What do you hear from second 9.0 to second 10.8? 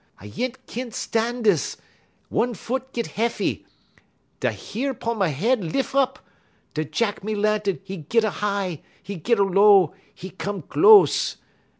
'e git a low, 'e come